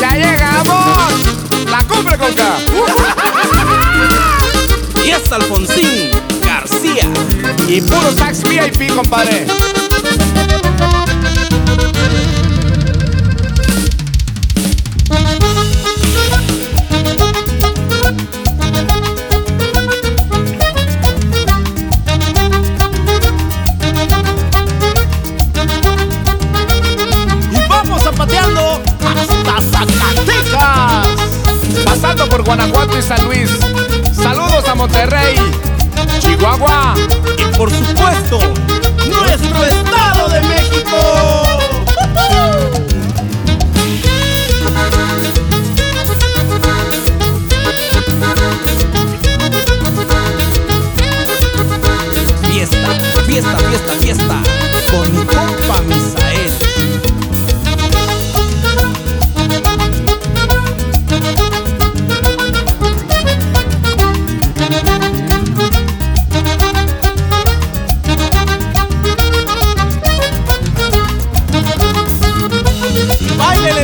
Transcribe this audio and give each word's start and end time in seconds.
¡Ya 0.00 0.10
llegamos! 0.14 1.12
¡La 1.70 1.84
cumbre 1.84 2.16
conca! 2.16 2.56
Y 5.04 5.10
es 5.10 5.30
Alfonsín 5.32 6.10
García. 6.42 7.10
Y 7.68 7.80
puro 7.82 8.12
sax 8.12 8.44
VIP, 8.44 8.94
compadre. 8.94 9.46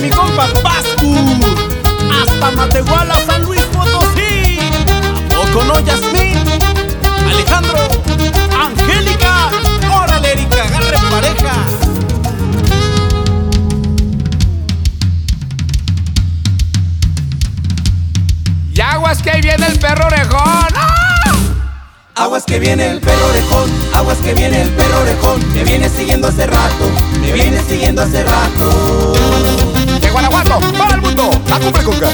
Mi 0.00 0.10
compa 0.10 0.46
Pascu 0.62 1.14
Hasta 2.12 2.50
Matehuala, 2.50 3.14
San 3.26 3.42
Luis 3.42 3.62
Potosí 3.72 4.58
¿A 5.24 5.34
poco 5.34 5.64
no, 5.64 5.80
Yasmín? 5.80 6.38
Alejandro 7.26 7.78
Angélica 8.62 9.48
Órale, 9.90 10.32
Erika, 10.32 10.64
agarre 10.64 10.98
pareja 11.10 11.66
Y 18.74 18.80
aguas 18.80 19.22
que 19.22 19.30
ahí 19.30 19.40
viene 19.40 19.66
el 19.68 19.78
perro 19.78 20.06
orejón. 20.06 20.68
¡Ah! 20.74 21.06
Aguas 22.16 22.44
que 22.44 22.58
viene 22.58 22.90
el 22.90 23.00
perro 23.00 23.26
orejón, 23.28 23.70
aguas 23.94 24.18
que 24.18 24.34
viene 24.34 24.62
el 24.62 24.70
perro 24.70 25.00
orejón, 25.00 25.54
me 25.54 25.64
viene 25.64 25.88
siguiendo 25.88 26.28
hace 26.28 26.46
rato, 26.46 26.90
me 27.20 27.32
viene 27.32 27.62
siguiendo 27.68 28.02
hace 28.02 28.24
rato. 28.24 29.25
Conca. 31.72 32.08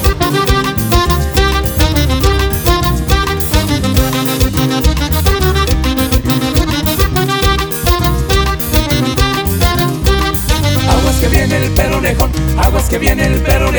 Aguas 10.91 11.17
que 11.21 11.29
viene 11.29 11.57
el 11.57 11.71
perro 11.73 11.99
orejón, 11.99 12.31
aguas 12.59 12.85
que 12.89 12.99
viene 12.99 13.27
el 13.27 13.41
perro 13.41 13.73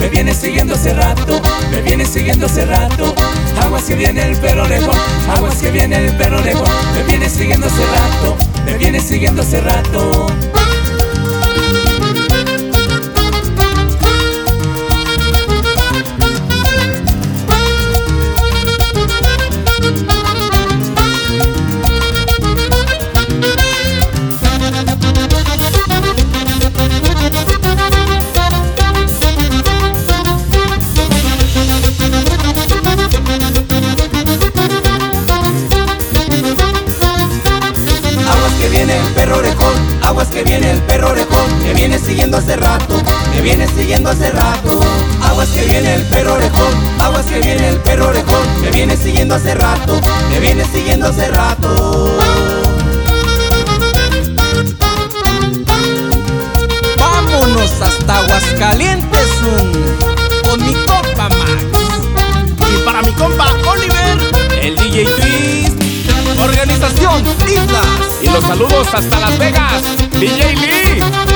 me 0.00 0.08
viene 0.08 0.32
siguiendo 0.32 0.74
hace 0.74 0.94
rato, 0.94 1.42
me 1.70 1.82
viene 1.82 2.06
siguiendo 2.06 2.46
hace 2.46 2.64
rato. 2.64 3.14
Aguas 3.60 3.82
que 3.82 3.94
viene 3.94 4.22
el 4.22 4.36
perro 4.38 4.62
orejón, 4.62 4.96
aguas 5.36 5.56
que 5.56 5.70
viene 5.70 6.06
el 6.06 6.16
perro 6.16 6.38
orejón, 6.38 6.68
me 6.94 7.02
viene 7.02 7.28
siguiendo 7.28 7.66
hace 7.66 7.84
rato, 7.86 8.36
me 8.64 8.78
viene 8.78 9.00
siguiendo 9.00 9.42
hace 9.42 9.60
rato. 9.60 10.59
Viene 41.90 42.06
siguiendo 42.06 42.36
hace 42.36 42.54
rato, 42.54 43.02
me 43.34 43.42
viene 43.42 43.66
siguiendo 43.66 44.10
hace 44.10 44.30
rato. 44.30 44.78
Aguas 45.24 45.48
que 45.48 45.64
viene 45.64 45.96
el 45.96 46.02
perro 46.04 46.34
orejón, 46.34 46.72
aguas 47.00 47.26
que 47.26 47.40
viene 47.40 47.68
el 47.68 47.78
perro 47.78 48.06
orejón, 48.10 48.62
me 48.62 48.70
viene 48.70 48.96
siguiendo 48.96 49.34
hace 49.34 49.56
rato, 49.56 50.00
me 50.30 50.38
viene 50.38 50.64
siguiendo 50.72 51.08
hace 51.08 51.26
rato. 51.26 52.16
Vámonos 56.96 57.72
hasta 57.82 58.18
Aguascalientes 58.18 59.26
un, 59.42 60.48
con 60.48 60.64
mi 60.64 60.74
compa 60.86 61.28
Max. 61.28 61.64
Y 62.72 62.84
para 62.84 63.02
mi 63.02 63.12
compa 63.14 63.46
Oliver, 63.68 64.18
el 64.62 64.76
DJ 64.76 65.06
Twist. 65.06 65.82
Organización 66.40 67.24
Islas. 67.48 67.86
Y 68.22 68.28
los 68.28 68.44
saludos 68.44 68.86
hasta 68.94 69.18
Las 69.18 69.36
Vegas, 69.38 69.82
DJ 70.20 70.54
Lee. 70.54 71.29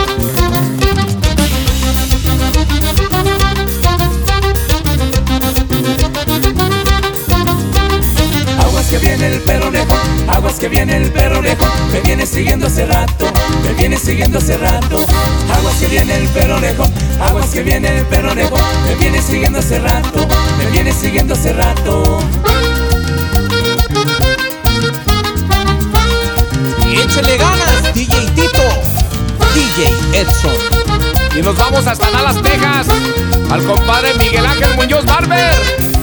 Que 10.65 10.71
viene 10.71 10.97
el 10.97 11.13
perro 11.13 11.41
orejón, 11.41 11.69
me 11.93 12.01
viene 12.01 12.25
siguiendo 12.25 12.69
hace 12.69 12.87
rato, 12.87 13.27
me 13.63 13.75
viene 13.75 13.99
siguiendo 13.99 14.39
hace 14.39 14.57
rato. 14.57 15.07
Aguas 15.55 15.75
que 15.75 15.89
viene 15.89 16.17
el 16.17 16.27
perro 16.29 16.57
orejón, 16.57 16.91
aguas 17.21 17.51
que 17.51 17.63
viene 17.63 17.99
el 17.99 18.07
perro 18.07 18.31
orejón, 18.31 18.63
me 18.87 18.95
viene 18.95 19.21
siguiendo 19.21 19.59
hace 19.59 19.79
rato, 19.79 20.27
me 20.57 20.65
viene 20.71 20.91
siguiendo 20.91 21.35
hace 21.35 21.53
rato. 21.53 22.19
Y 26.89 26.99
échele 26.99 27.37
ganas, 27.37 27.95
DJ 27.95 28.27
Tito. 28.35 28.63
DJ 29.55 30.19
Edson. 30.19 30.55
Y 31.37 31.43
nos 31.43 31.59
vamos 31.59 31.87
hasta 31.87 32.11
Dallas, 32.11 32.41
Texas, 32.41 32.87
al 33.51 33.63
compadre 33.65 34.15
Miguel 34.15 34.47
Ángel 34.47 34.75
Muñoz 34.77 35.05
Barber. 35.05 35.94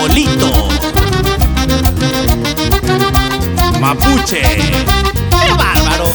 Frijolito. 0.00 0.68
Mapuche. 3.78 4.40
¡Qué 4.40 5.52
bárbaro! 5.58 6.14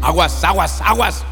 Aguas, 0.00 0.44
aguas, 0.44 0.80
aguas. 0.80 1.24